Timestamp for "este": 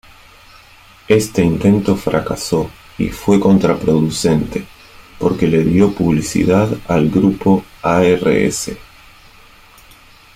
1.07-1.43